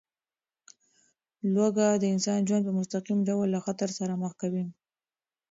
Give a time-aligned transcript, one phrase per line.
[1.53, 4.65] لوږه د انسان ژوند په مستقیم ډول له خطر سره مخ کوي.